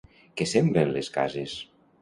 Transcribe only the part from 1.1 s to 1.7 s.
cases?